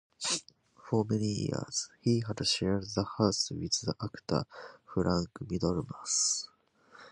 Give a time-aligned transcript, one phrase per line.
[0.89, 4.45] For many years he had shared a house with the actor
[4.91, 6.49] Frank Middlemass.